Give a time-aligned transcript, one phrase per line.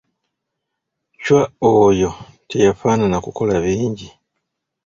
[1.23, 1.41] Chwa
[1.83, 2.09] oyo
[2.49, 4.07] teyafaanana kukola bingi.